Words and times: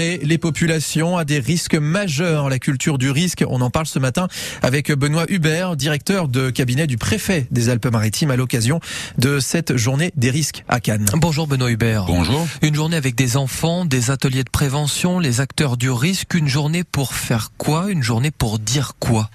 préparer 0.00 0.20
les 0.22 0.38
populations 0.38 1.16
à 1.18 1.24
des 1.24 1.38
risques 1.38 1.74
majeurs. 1.74 2.48
La 2.48 2.58
culture 2.58 2.96
du 2.96 3.10
risque, 3.10 3.44
on 3.48 3.60
en 3.60 3.70
parle 3.70 3.86
ce 3.86 3.98
matin 3.98 4.28
avec 4.62 4.90
Benoît 4.92 5.26
Hubert, 5.28 5.76
directeur 5.76 6.28
de 6.28 6.50
cabinet 6.50 6.86
du 6.86 6.96
préfet 6.96 7.46
des 7.50 7.68
Alpes-Maritimes 7.68 8.30
à 8.30 8.36
l'occasion 8.36 8.80
de 9.18 9.40
cette 9.40 9.76
journée 9.76 10.10
des 10.16 10.30
risques 10.30 10.64
à 10.68 10.80
Cannes. 10.80 11.06
Bonjour 11.14 11.46
Benoît 11.46 11.70
Hubert. 11.70 12.06
Bonjour. 12.06 12.46
Une 12.62 12.74
journée 12.74 12.96
avec 12.96 13.14
des 13.14 13.36
enfants, 13.36 13.84
des 13.84 14.10
ateliers 14.10 14.44
de 14.44 14.50
prévention, 14.50 15.18
les 15.18 15.40
acteurs 15.40 15.76
du 15.76 15.90
risque. 15.90 16.34
Une 16.34 16.48
journée 16.48 16.84
pour 16.84 17.14
faire 17.14 17.52
quoi 17.58 17.90
Une 17.90 18.02
journée 18.02 18.30
pour 18.30 18.58
dire 18.58 18.92
quoi? 18.98 19.28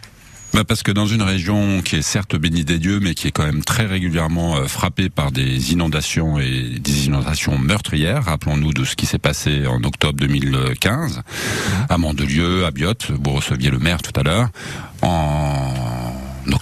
Bah 0.55 0.63
parce 0.63 0.83
que 0.83 0.93
dans 0.93 1.05
une 1.05 1.21
région 1.21 1.81
qui 1.81 1.97
est 1.97 2.01
certes 2.01 2.37
bénie 2.37 2.63
des 2.63 2.79
dieux, 2.79 3.01
mais 3.01 3.13
qui 3.13 3.27
est 3.27 3.31
quand 3.31 3.43
même 3.43 3.61
très 3.61 3.85
régulièrement 3.85 4.55
euh, 4.55 4.67
frappée 4.67 5.09
par 5.09 5.33
des 5.33 5.73
inondations 5.73 6.39
et 6.39 6.79
des 6.79 7.07
inondations 7.07 7.57
meurtrières, 7.57 8.23
rappelons-nous 8.23 8.71
de 8.71 8.85
ce 8.85 8.95
qui 8.95 9.05
s'est 9.05 9.19
passé 9.19 9.67
en 9.67 9.83
octobre 9.83 10.17
2015 10.17 11.23
à 11.89 11.97
Mandelieu, 11.97 12.63
à 12.65 12.71
Biote, 12.71 13.11
vous 13.21 13.31
receviez 13.31 13.69
le 13.69 13.79
maire 13.79 14.01
tout 14.01 14.17
à 14.17 14.23
l'heure, 14.23 14.47
en 15.01 15.73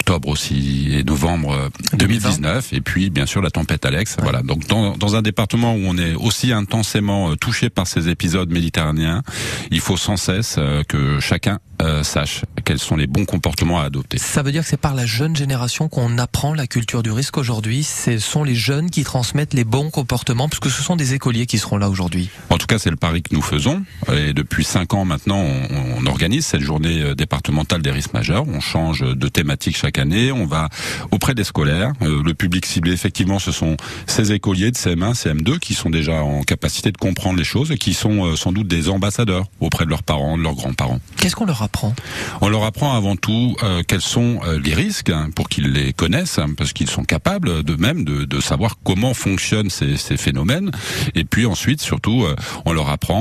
octobre 0.04 0.28
aussi 0.28 0.88
et 0.92 1.02
novembre 1.02 1.70
2019 1.94 2.74
et 2.74 2.82
puis 2.82 3.08
bien 3.08 3.24
sûr 3.24 3.40
la 3.40 3.50
tempête 3.50 3.86
Alex 3.86 4.18
voilà 4.20 4.42
donc 4.42 4.66
dans, 4.66 4.98
dans, 4.98 5.16
un 5.16 5.22
département 5.22 5.74
où 5.74 5.80
on 5.82 5.96
est 5.96 6.14
aussi 6.14 6.52
intensément 6.52 7.30
euh, 7.30 7.36
touché 7.36 7.70
par 7.70 7.86
ces 7.86 8.10
épisodes 8.10 8.50
méditerranéens 8.50 9.22
il 9.70 9.80
faut 9.80 9.96
sans 9.96 10.18
cesse 10.18 10.56
euh, 10.58 10.82
que 10.86 11.20
chacun 11.20 11.58
euh, 11.82 12.02
sache 12.02 12.42
quels 12.64 12.78
sont 12.78 12.96
les 12.96 13.06
bons 13.06 13.24
comportements 13.24 13.80
à 13.80 13.84
adopter. 13.84 14.18
Ça 14.18 14.42
veut 14.42 14.52
dire 14.52 14.62
que 14.62 14.68
c'est 14.68 14.76
par 14.76 14.94
la 14.94 15.06
jeune 15.06 15.36
génération 15.36 15.88
qu'on 15.88 16.18
apprend 16.18 16.54
la 16.54 16.66
culture 16.66 17.02
du 17.02 17.10
risque 17.10 17.36
aujourd'hui. 17.36 17.82
Ce 17.84 18.18
sont 18.18 18.44
les 18.44 18.54
jeunes 18.54 18.90
qui 18.90 19.04
transmettent 19.04 19.54
les 19.54 19.64
bons 19.64 19.90
comportements, 19.90 20.48
puisque 20.48 20.70
ce 20.70 20.82
sont 20.82 20.96
des 20.96 21.14
écoliers 21.14 21.46
qui 21.46 21.58
seront 21.58 21.76
là 21.76 21.90
aujourd'hui. 21.90 22.30
En 22.50 22.58
tout 22.58 22.66
cas, 22.66 22.78
c'est 22.78 22.90
le 22.90 22.96
pari 22.96 23.22
que 23.22 23.34
nous 23.34 23.42
faisons. 23.42 23.82
Et 24.12 24.32
depuis 24.32 24.64
cinq 24.64 24.94
ans 24.94 25.04
maintenant, 25.04 25.38
on, 25.38 25.98
on, 25.98 26.06
organise 26.06 26.46
cette 26.46 26.60
journée 26.60 27.02
euh, 27.02 27.14
départementale 27.14 27.82
des 27.82 27.90
risques 27.90 28.14
majeurs. 28.14 28.44
On 28.46 28.60
change 28.60 29.00
de 29.00 29.28
thématique 29.28 29.76
chaque 29.76 29.93
année. 29.98 30.32
On 30.32 30.46
va 30.46 30.68
auprès 31.10 31.34
des 31.34 31.44
scolaires. 31.44 31.92
Euh, 32.02 32.22
le 32.22 32.34
public 32.34 32.66
ciblé, 32.66 32.92
effectivement, 32.92 33.38
ce 33.38 33.52
sont 33.52 33.76
ces 34.06 34.32
écoliers 34.32 34.70
de 34.70 34.76
CM1, 34.76 35.14
CM2 35.14 35.58
qui 35.58 35.74
sont 35.74 35.90
déjà 35.90 36.22
en 36.22 36.42
capacité 36.42 36.90
de 36.92 36.98
comprendre 36.98 37.38
les 37.38 37.44
choses 37.44 37.72
et 37.72 37.76
qui 37.76 37.94
sont 37.94 38.36
sans 38.36 38.52
doute 38.52 38.68
des 38.68 38.88
ambassadeurs 38.88 39.46
auprès 39.60 39.84
de 39.84 39.90
leurs 39.90 40.02
parents, 40.02 40.36
de 40.36 40.42
leurs 40.42 40.54
grands-parents. 40.54 41.00
Qu'est-ce 41.16 41.36
qu'on 41.36 41.46
leur 41.46 41.62
apprend? 41.62 41.94
On 42.40 42.48
leur 42.48 42.64
apprend 42.64 42.96
avant 42.96 43.16
tout 43.16 43.56
euh, 43.62 43.82
quels 43.86 44.00
sont 44.00 44.40
euh, 44.46 44.58
les 44.58 44.74
risques 44.74 45.10
hein, 45.10 45.28
pour 45.34 45.48
qu'ils 45.48 45.72
les 45.72 45.92
connaissent, 45.92 46.38
hein, 46.38 46.48
parce 46.56 46.72
qu'ils 46.72 46.90
sont 46.90 47.04
capables 47.04 47.62
de 47.62 47.76
même 47.76 48.04
de, 48.04 48.24
de 48.24 48.40
savoir 48.40 48.76
comment 48.84 49.14
fonctionnent 49.14 49.70
ces, 49.70 49.96
ces, 49.96 50.16
phénomènes. 50.16 50.70
Et 51.14 51.24
puis 51.24 51.46
ensuite, 51.46 51.80
surtout, 51.80 52.24
euh, 52.24 52.36
on 52.64 52.72
leur 52.72 52.88
apprend 52.88 53.14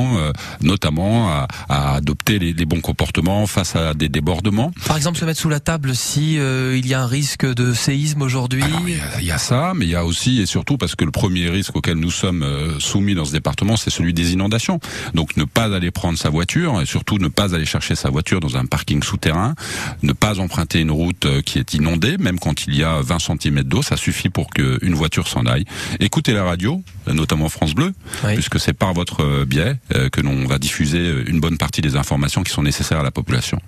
notamment 0.61 1.29
à, 1.29 1.47
à 1.69 1.95
adopter 1.95 2.39
les, 2.39 2.53
les, 2.53 2.65
bons 2.65 2.81
comportements 2.81 3.47
face 3.47 3.75
à 3.75 3.93
des 3.93 4.09
débordements. 4.09 4.71
Par 4.85 4.97
exemple, 4.97 5.17
se 5.17 5.25
mettre 5.25 5.39
sous 5.39 5.49
la 5.49 5.59
table 5.59 5.95
si 5.95 6.37
il 6.75 6.87
y 6.87 6.93
a 6.93 7.01
un 7.01 7.07
risque 7.07 7.45
de 7.45 7.73
séisme 7.73 8.21
aujourd'hui. 8.21 8.63
Il 8.87 9.23
y, 9.23 9.27
y, 9.27 9.31
a 9.31 9.37
ça, 9.37 9.73
mais 9.75 9.85
il 9.85 9.91
y 9.91 9.95
a 9.95 10.05
aussi 10.05 10.41
et 10.41 10.45
surtout 10.45 10.77
parce 10.77 10.95
que 10.95 11.05
le 11.05 11.11
premier 11.11 11.49
risque 11.49 11.75
auquel 11.75 11.97
nous 11.97 12.11
sommes 12.11 12.45
soumis 12.79 13.15
dans 13.15 13.25
ce 13.25 13.31
département, 13.31 13.77
c'est 13.77 13.89
celui 13.89 14.13
des 14.13 14.33
inondations. 14.33 14.79
Donc 15.13 15.37
ne 15.37 15.43
pas 15.45 15.73
aller 15.75 15.91
prendre 15.91 16.17
sa 16.17 16.29
voiture 16.29 16.81
et 16.81 16.85
surtout 16.85 17.17
ne 17.17 17.27
pas 17.27 17.55
aller 17.55 17.65
chercher 17.65 17.95
sa 17.95 18.09
voiture 18.09 18.39
dans 18.39 18.57
un 18.57 18.65
parking 18.65 19.03
souterrain, 19.03 19.55
ne 20.01 20.13
pas 20.13 20.39
emprunter 20.39 20.79
une 20.79 20.91
route 20.91 21.25
euh, 21.25 21.41
qui 21.41 21.59
est 21.59 21.73
inondée, 21.73 22.17
même 22.17 22.39
quand 22.39 22.65
il 22.67 22.75
y 22.75 22.83
a 22.83 23.01
20 23.01 23.19
cm 23.19 23.63
d'eau, 23.63 23.81
ça 23.81 23.97
suffit 23.97 24.29
pour 24.29 24.49
qu'une 24.49 24.93
voiture 24.93 25.27
s'en 25.27 25.45
aille. 25.45 25.65
Écoutez 25.99 26.33
la 26.33 26.43
radio, 26.43 26.81
notamment 27.07 27.49
France 27.49 27.73
Bleu, 27.73 27.93
puisque 28.33 28.59
c'est 28.59 28.73
par 28.73 28.93
votre 28.93 29.23
euh, 29.23 29.45
biais 29.45 29.77
euh, 29.95 30.09
que 30.09 30.21
l'on 30.21 30.45
va 30.45 30.59
diffuser 30.59 31.23
une 31.27 31.39
bonne 31.39 31.57
partie 31.57 31.81
des 31.81 31.95
informations 31.95 32.43
qui 32.43 32.51
sont 32.51 32.63
nécessaires 32.63 32.99
à 32.99 33.03
la 33.03 33.11
population. 33.11 33.59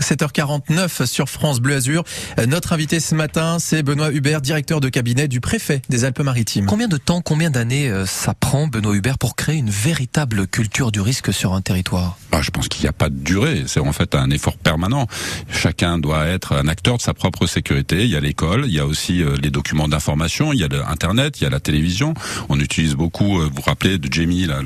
7h49 0.00 1.06
sur 1.06 1.28
France 1.28 1.60
Bleu 1.60 1.76
Azur. 1.76 2.04
Notre 2.48 2.72
invité 2.72 3.00
ce 3.00 3.14
matin, 3.14 3.58
c'est 3.58 3.82
Benoît 3.82 4.10
Hubert, 4.12 4.40
directeur 4.40 4.80
de 4.80 4.88
cabinet 4.88 5.28
du 5.28 5.40
préfet 5.40 5.82
des 5.88 6.04
Alpes-Maritimes. 6.04 6.66
Combien 6.66 6.88
de 6.88 6.96
temps, 6.96 7.20
combien 7.20 7.50
d'années 7.50 7.88
euh, 7.88 8.06
ça 8.06 8.34
prend, 8.34 8.66
Benoît 8.66 8.94
Hubert, 8.94 9.18
pour 9.18 9.36
créer 9.36 9.56
une 9.56 9.70
véritable 9.70 10.46
culture 10.46 10.92
du 10.92 11.00
risque 11.00 11.32
sur 11.32 11.54
un 11.54 11.60
territoire? 11.60 12.18
Ah, 12.32 12.40
Je 12.42 12.50
pense 12.50 12.68
qu'il 12.68 12.82
n'y 12.82 12.88
a 12.88 12.92
pas 12.92 13.08
de 13.08 13.16
durée. 13.16 13.64
C'est 13.66 13.80
en 13.80 13.92
fait 13.92 14.14
un 14.14 14.30
effort 14.30 14.56
permanent. 14.56 15.06
Chacun 15.50 15.98
doit 15.98 16.26
être 16.26 16.54
un 16.54 16.68
acteur 16.68 16.96
de 16.96 17.02
sa 17.02 17.14
propre 17.14 17.46
sécurité. 17.46 18.04
Il 18.04 18.10
y 18.10 18.16
a 18.16 18.20
l'école, 18.20 18.64
il 18.66 18.72
y 18.74 18.80
a 18.80 18.86
aussi 18.86 19.22
euh, 19.22 19.36
les 19.42 19.50
documents 19.50 19.88
d'information, 19.88 20.52
il 20.52 20.60
y 20.60 20.64
a 20.64 20.68
Internet, 20.88 21.40
il 21.40 21.44
y 21.44 21.46
a 21.46 21.50
la 21.50 21.60
télévision. 21.60 22.14
On 22.48 22.58
utilise 22.60 22.94
beaucoup, 22.94 23.40
euh, 23.40 23.44
vous 23.44 23.56
vous 23.56 23.62
rappelez 23.62 23.98
de 23.98 24.12
Jamie, 24.12 24.46
là, 24.46 24.60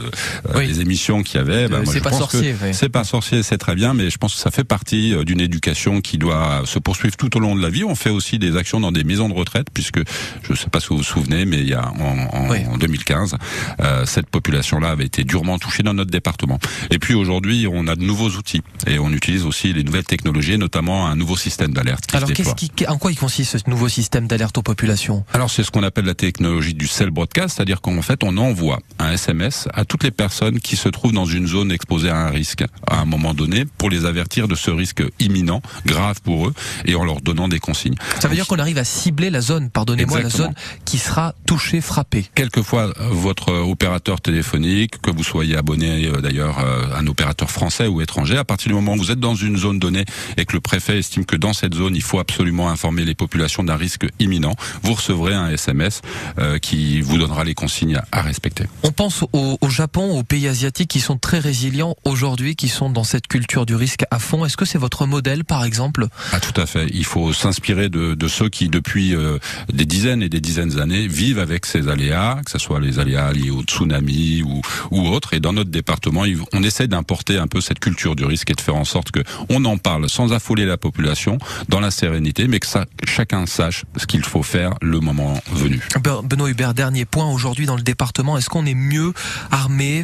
les 0.56 0.80
émissions 0.80 1.22
qu'il 1.22 1.36
y 1.36 1.40
avait. 1.40 1.68
Bah, 1.68 1.80
c'est 1.86 2.00
pas 2.00 2.12
sorcier. 2.12 2.54
C'est 2.72 2.88
pas 2.88 3.04
sorcier, 3.04 3.42
c'est 3.42 3.58
très 3.58 3.74
bien, 3.74 3.94
mais 3.94 4.10
je 4.10 4.18
pense 4.18 4.34
que 4.34 4.40
ça 4.40 4.50
fait 4.50 4.64
partie 4.64 5.14
d'une 5.24 5.40
éducation 5.40 6.00
qui 6.00 6.18
doit 6.18 6.62
se 6.64 6.78
poursuivre 6.78 7.16
tout 7.16 7.36
au 7.36 7.40
long 7.40 7.56
de 7.56 7.62
la 7.62 7.70
vie. 7.70 7.84
On 7.84 7.94
fait 7.94 8.10
aussi 8.10 8.38
des 8.38 8.56
actions 8.56 8.80
dans 8.80 8.92
des 8.92 9.04
maisons 9.04 9.28
de 9.28 9.34
retraite, 9.34 9.68
puisque 9.72 9.98
je 10.42 10.52
ne 10.52 10.56
sais 10.56 10.70
pas 10.70 10.80
si 10.80 10.88
vous 10.88 10.98
vous 10.98 11.02
souvenez, 11.02 11.44
mais 11.44 11.60
il 11.60 11.68
y 11.68 11.74
a 11.74 11.88
en, 11.88 12.72
en, 12.72 12.76
2015, 12.76 13.36
euh, 13.80 14.06
cette 14.06 14.28
population-là 14.28 14.90
avait 14.90 15.04
été 15.04 15.24
durement 15.24 15.58
touchée 15.58 15.82
dans 15.82 15.94
notre 15.94 16.10
département. 16.10 16.58
Et 16.90 16.98
puis 16.98 17.14
aujourd'hui, 17.14 17.66
on 17.70 17.86
a 17.86 17.96
de 17.96 18.02
nouveaux 18.02 18.30
outils 18.30 18.62
et 18.86 18.98
on 18.98 19.10
utilise 19.10 19.44
aussi 19.44 19.72
les 19.72 19.84
nouvelles 19.84 20.04
technologies, 20.04 20.58
notamment 20.58 21.06
un 21.06 21.16
nouveau 21.16 21.36
système 21.36 21.72
d'alerte. 21.72 22.14
Alors, 22.14 22.32
qu'est-ce 22.32 22.54
qui, 22.54 22.70
en 22.86 22.98
quoi 22.98 23.12
il 23.12 23.18
consiste 23.18 23.58
ce 23.58 23.70
nouveau 23.70 23.88
système 23.88 24.26
d'alerte 24.26 24.58
aux 24.58 24.62
populations? 24.62 25.24
Alors, 25.32 25.50
c'est 25.50 25.62
ce 25.62 25.70
qu'on 25.70 25.82
appelle 25.82 26.04
la 26.04 26.14
technologie 26.14 26.74
du 26.74 26.86
cell 26.86 27.10
broadcast, 27.10 27.56
c'est-à-dire 27.56 27.80
qu'en 27.80 28.02
fait, 28.02 28.22
on 28.22 28.36
envoie 28.36 28.80
un 28.98 29.12
SMS 29.12 29.68
à 29.72 29.84
toutes 29.84 30.04
les 30.04 30.10
personnes 30.10 30.60
qui 30.60 30.76
se 30.76 30.88
trouvent 30.88 31.12
dans 31.12 31.24
une 31.24 31.46
zone 31.46 31.72
exposée 31.72 32.10
à 32.10 32.16
un 32.16 32.30
risque 32.30 32.64
à 32.86 33.00
un 33.00 33.04
moment 33.04 33.34
donné 33.34 33.64
pour 33.78 33.90
les 33.90 34.04
avertir 34.04 34.48
de 34.48 34.54
ce 34.54 34.70
risque 34.70 35.02
imminent, 35.20 35.62
grave 35.86 36.20
pour 36.22 36.48
eux, 36.48 36.54
et 36.84 36.94
en 36.94 37.04
leur 37.04 37.20
donnant 37.20 37.48
des 37.48 37.58
consignes. 37.58 37.96
Ça 38.20 38.28
veut 38.28 38.34
dire 38.34 38.46
qu'on 38.46 38.58
arrive 38.58 38.78
à 38.78 38.84
cibler 38.84 39.30
la 39.30 39.40
zone, 39.40 39.70
pardonnez-moi, 39.70 40.22
la 40.22 40.28
zone 40.28 40.54
qui 40.84 40.98
sera 40.98 41.34
touchée, 41.46 41.80
frappée. 41.80 42.26
Quelquefois, 42.34 42.92
votre 43.10 43.52
opérateur 43.52 44.20
téléphonique, 44.20 45.00
que 45.00 45.10
vous 45.10 45.24
soyez 45.24 45.56
abonné 45.56 46.06
euh, 46.06 46.20
d'ailleurs 46.20 46.58
euh, 46.58 46.86
un 46.96 47.06
opérateur 47.06 47.50
français 47.50 47.86
ou 47.86 48.00
étranger, 48.00 48.36
à 48.36 48.44
partir 48.44 48.68
du 48.68 48.74
moment 48.74 48.94
où 48.94 48.98
vous 48.98 49.10
êtes 49.10 49.20
dans 49.20 49.34
une 49.34 49.56
zone 49.56 49.78
donnée 49.78 50.04
et 50.36 50.44
que 50.44 50.52
le 50.52 50.60
préfet 50.60 50.98
estime 50.98 51.24
que 51.24 51.36
dans 51.36 51.52
cette 51.52 51.74
zone, 51.74 51.94
il 51.96 52.02
faut 52.02 52.18
absolument 52.18 52.68
informer 52.68 53.04
les 53.04 53.14
populations 53.14 53.62
d'un 53.62 53.76
risque 53.76 54.06
imminent, 54.18 54.54
vous 54.82 54.94
recevrez 54.94 55.34
un 55.34 55.48
SMS 55.48 56.00
euh, 56.38 56.58
qui 56.58 57.00
vous 57.00 57.18
donnera 57.18 57.44
les 57.44 57.54
consignes 57.54 58.00
à, 58.12 58.22
respecter. 58.22 58.64
On 58.82 58.92
pense 58.92 59.22
au, 59.32 59.58
au, 59.60 59.68
Japon, 59.68 60.18
aux 60.18 60.22
pays 60.22 60.48
asiatiques 60.48 60.88
qui 60.88 61.00
sont 61.00 61.18
très 61.18 61.38
résilients 61.38 61.96
aujourd'hui, 62.04 62.56
qui 62.56 62.68
sont 62.68 62.90
dans 62.90 63.04
cette 63.04 63.26
culture 63.26 63.66
du 63.66 63.74
risque 63.74 64.04
à 64.10 64.18
fond. 64.18 64.44
Est-ce 64.44 64.56
que 64.56 64.64
c'est 64.64 64.78
votre 64.78 64.93
modèle, 65.02 65.44
par 65.44 65.64
exemple 65.64 66.06
Ah, 66.32 66.40
tout 66.40 66.58
à 66.60 66.66
fait. 66.66 66.86
Il 66.92 67.04
faut 67.04 67.32
s'inspirer 67.32 67.88
de, 67.88 68.14
de, 68.14 68.28
ceux 68.28 68.48
qui, 68.48 68.68
depuis 68.68 69.14
euh, 69.14 69.38
des 69.72 69.84
dizaines 69.84 70.22
et 70.22 70.28
des 70.28 70.40
dizaines 70.40 70.70
d'années, 70.70 71.06
vivent 71.06 71.38
avec 71.38 71.66
ces 71.66 71.88
aléas, 71.88 72.40
que 72.44 72.50
ce 72.50 72.58
soit 72.58 72.80
les 72.80 72.98
aléas 72.98 73.32
liés 73.32 73.50
au 73.50 73.62
tsunami 73.62 74.42
ou, 74.42 74.60
ou 74.90 75.08
autres. 75.08 75.34
Et 75.34 75.40
dans 75.40 75.52
notre 75.52 75.70
département, 75.70 76.24
on 76.52 76.62
essaie 76.62 76.88
d'importer 76.88 77.38
un 77.38 77.46
peu 77.46 77.60
cette 77.60 77.80
culture 77.80 78.16
du 78.16 78.24
risque 78.24 78.50
et 78.50 78.54
de 78.54 78.60
faire 78.60 78.76
en 78.76 78.84
sorte 78.84 79.10
que 79.10 79.20
on 79.48 79.64
en 79.64 79.76
parle 79.76 80.08
sans 80.08 80.32
affoler 80.32 80.64
la 80.64 80.76
population, 80.76 81.38
dans 81.68 81.80
la 81.80 81.90
sérénité, 81.90 82.46
mais 82.48 82.60
que 82.60 82.66
ça, 82.66 82.86
chacun 83.04 83.46
sache 83.46 83.84
ce 83.96 84.06
qu'il 84.06 84.24
faut 84.24 84.42
faire 84.42 84.74
le 84.80 85.00
moment 85.00 85.34
venu. 85.52 85.80
Benoît 86.24 86.50
Hubert, 86.50 86.74
dernier 86.74 87.04
point 87.04 87.30
aujourd'hui 87.30 87.66
dans 87.66 87.76
le 87.76 87.82
département. 87.82 88.38
Est-ce 88.38 88.48
qu'on 88.48 88.66
est 88.66 88.74
mieux 88.74 89.12
armé 89.50 90.02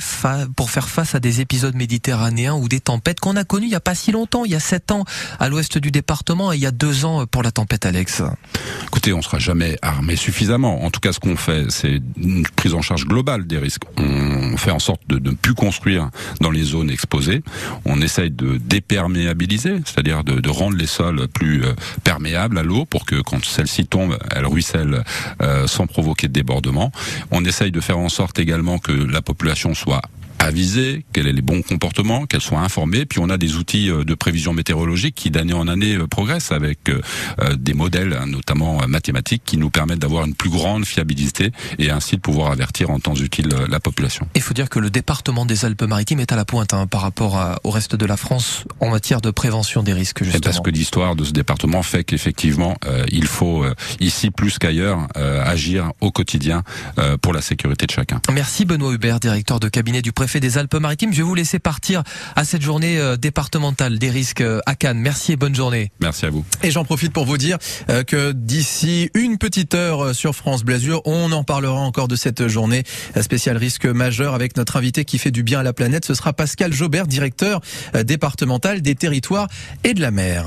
pour 0.57 0.71
faire 0.71 0.89
face 0.89 1.15
à 1.15 1.21
des 1.21 1.41
épisodes 1.41 1.75
méditerranéens 1.75 2.55
ou 2.55 2.69
des 2.69 2.81
tempêtes 2.81 3.21
qu'on 3.21 3.37
a 3.37 3.45
connues 3.45 3.67
il 3.67 3.71
n'y 3.71 3.77
a 3.77 3.81
pas 3.81 3.95
si 3.95 4.11
longtemps, 4.11 4.45
il 4.45 4.51
y 4.51 4.55
a 4.55 4.61
sept 4.61 4.80
à 5.39 5.49
l'ouest 5.49 5.79
du 5.79 5.91
département 5.91 6.53
et 6.53 6.57
il 6.57 6.63
y 6.63 6.67
a 6.67 6.71
deux 6.71 7.05
ans 7.05 7.27
pour 7.27 7.43
la 7.43 7.51
tempête 7.51 7.87
Alex 7.87 8.23
Écoutez, 8.85 9.13
on 9.13 9.23
sera 9.23 9.39
jamais 9.39 9.77
armé 9.83 10.17
suffisamment. 10.17 10.85
En 10.85 10.91
tout 10.91 11.01
cas, 11.01 11.13
ce 11.13 11.21
qu'on 11.21 11.37
fait, 11.37 11.71
c'est 11.71 12.01
une 12.17 12.45
prise 12.57 12.75
en 12.75 12.83
charge 12.83 13.07
globale 13.07 13.47
des 13.47 13.59
risques. 13.59 13.85
On 13.97 14.57
fait 14.57 14.73
en 14.73 14.79
sorte 14.79 15.03
de 15.09 15.19
ne 15.19 15.35
plus 15.35 15.55
construire 15.55 16.11
dans 16.41 16.51
les 16.51 16.65
zones 16.65 16.91
exposées. 16.91 17.43
On 17.85 18.01
essaye 18.01 18.31
de 18.31 18.59
déperméabiliser, 18.59 19.81
c'est-à-dire 19.85 20.25
de, 20.25 20.41
de, 20.41 20.51
rendre 20.51 20.77
les 20.77 20.87
sols 20.87 21.29
plus 21.29 21.65
euh, 21.65 21.73
perméables 22.03 22.59
à 22.59 22.63
l'eau 22.63 22.85
pour 22.85 23.07
que 23.07 23.21
quand 23.21 23.45
celle-ci 23.45 23.87
tombe, 23.87 24.19
elle 24.31 24.47
ruisselle 24.47 25.05
euh, 25.41 25.67
sans 25.67 25.87
provoquer 25.87 26.29
de 26.29 26.33
débordement. 26.33 26.91
On 27.31 27.45
essaye 27.45 27.71
de 27.71 27.81
faire 27.81 27.99
en 27.99 28.09
sorte 28.09 28.39
également 28.39 28.79
que 28.79 28.93
la 28.93 29.23
population 29.23 29.75
soit 29.75 30.03
aviser 30.41 31.05
quels 31.13 31.27
sont 31.27 31.33
les 31.33 31.43
bons 31.43 31.63
comportements, 31.63 32.27
qu'elles 32.27 32.41
soient 32.41 32.61
informées. 32.61 33.05
Puis 33.05 33.21
on 33.21 33.29
a 33.29 33.37
des 33.37 33.57
outils 33.57 33.91
euh, 33.91 34.05
de 34.05 34.15
prévision 34.15 34.53
météorologique 34.53 35.15
qui 35.15 35.31
d'année 35.31 35.53
en 35.53 35.69
année 35.69 35.97
euh, 35.97 36.07
progressent 36.07 36.53
avec 36.53 36.89
euh, 36.89 37.01
des 37.57 37.75
modèles, 37.75 38.19
hein, 38.21 38.27
notamment 38.27 38.87
mathématiques, 38.89 39.43
qui 39.45 39.57
nous 39.59 39.71
permettent 39.71 39.99
d'avoir 39.99 40.25
une 40.25 40.35
plus 40.35 40.51
grande 40.51 40.85
fiabilité 40.87 41.53
et 41.79 41.91
ainsi 41.91 42.17
de 42.17 42.21
pouvoir 42.21 42.51
avertir 42.51 42.91
en 42.91 42.99
temps 42.99 43.15
utile 43.15 43.49
la 43.69 43.81
population. 43.81 44.27
Il 44.35 44.43
faut 44.43 44.55
dire 44.55 44.69
que 44.69 44.79
le 44.79 44.91
département 44.91 45.45
des 45.45 45.65
Alpes-Maritimes 45.65 46.21
est 46.21 46.33
à 46.33 46.37
la 46.37 46.45
pointe 46.45 46.73
hein, 46.73 46.87
par 46.87 47.03
rapport 47.03 47.59
au 47.65 47.71
reste 47.71 47.95
de 47.95 48.07
la 48.07 48.17
France 48.17 48.65
en 48.81 48.91
matière 48.91 49.21
de 49.21 49.31
prévention 49.31 49.83
des 49.83 49.93
risques. 49.93 50.25
Justement. 50.25 50.43
parce 50.43 50.61
que 50.61 50.71
l'histoire 50.71 51.17
de 51.17 51.25
ce 51.25 51.33
département 51.33 51.83
fait 51.83 52.05
qu'effectivement, 52.05 52.77
il 53.11 53.27
faut 53.27 53.65
ici 54.01 54.31
plus 54.31 54.59
qu'ailleurs 54.59 55.07
agir 55.17 55.93
au 56.01 56.11
quotidien 56.11 56.63
pour 57.21 57.33
la 57.33 57.43
sécurité 57.43 57.87
de 57.87 57.91
chacun. 57.91 58.21
Merci 58.33 58.65
Benoît 58.65 58.93
Hubert, 58.93 59.21
directeur 59.21 59.61
de 59.61 59.69
cabinet 59.69 60.03
du 60.03 60.13
préfet 60.13 60.30
préfet 60.31 60.39
des 60.39 60.59
Alpes-Maritimes. 60.59 61.13
Je 61.13 61.17
vais 61.17 61.23
vous 61.25 61.35
laisser 61.35 61.59
partir 61.59 62.05
à 62.37 62.45
cette 62.45 62.63
journée 62.63 62.99
euh, 62.99 63.17
départementale 63.17 63.99
des 63.99 64.11
risques 64.11 64.43
euh, 64.43 64.61
à 64.65 64.77
Cannes. 64.77 65.01
Merci 65.01 65.33
et 65.33 65.37
bonne 65.37 65.57
journée. 65.57 65.91
Merci 65.99 66.25
à 66.25 66.31
vous. 66.31 66.45
Et 66.63 66.71
j'en 66.71 66.85
profite 66.85 67.13
pour 67.13 67.25
vous 67.25 67.37
dire 67.37 67.59
euh, 67.89 68.05
que 68.05 68.31
d'ici 68.31 69.11
une 69.15 69.39
petite 69.39 69.75
heure 69.75 70.15
sur 70.15 70.37
France 70.37 70.63
Blasure, 70.63 71.03
on 71.05 71.33
en 71.33 71.43
parlera 71.43 71.81
encore 71.81 72.07
de 72.07 72.15
cette 72.15 72.47
journée 72.47 72.85
spéciale 73.21 73.57
risque 73.57 73.87
majeur 73.87 74.35
avec 74.35 74.57
notre 74.57 74.77
invité 74.77 75.05
qui 75.05 75.19
fait 75.19 75.33
du 75.33 75.43
bien 75.43 75.59
à 75.59 75.63
la 75.65 75.73
planète. 75.73 76.05
Ce 76.05 76.15
sera 76.15 76.33
Pascal 76.33 76.73
Jobert, 76.73 77.09
directeur 77.09 77.61
départemental 78.05 78.83
des 78.83 78.95
territoires 78.95 79.49
et 79.83 79.95
de 79.95 80.01
la 80.01 80.13
mer. 80.13 80.47